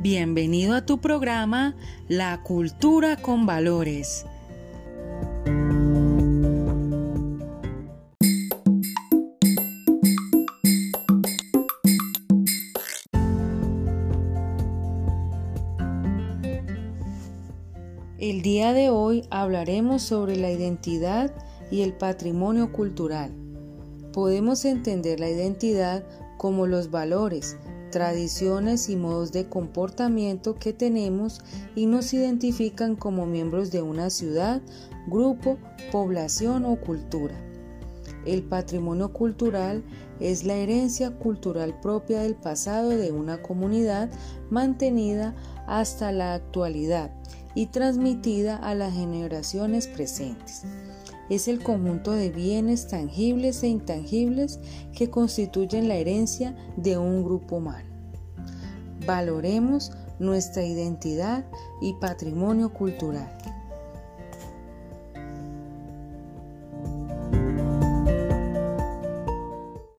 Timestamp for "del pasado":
42.20-42.90